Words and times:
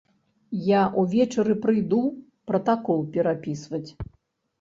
Я 0.67 0.81
ўвечары 1.01 1.53
прыйду 1.65 1.99
пратакол 2.53 3.05
перапісваць. 3.17 3.83